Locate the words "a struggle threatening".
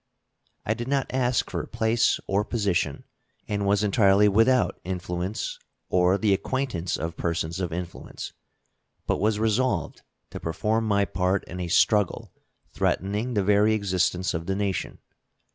11.59-13.35